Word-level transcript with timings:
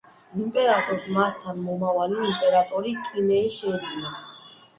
იმპერატორს 0.43 1.03
მასთან 1.17 1.59
მომავალი 1.65 2.17
იმპერატორი, 2.31 2.95
კიმეი 3.11 3.53
შეეძინა. 3.61 4.17